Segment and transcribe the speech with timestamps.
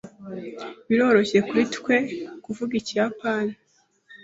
[0.87, 1.97] Biroroshye kuri twe
[2.43, 3.53] kuvuga Ikiyapani.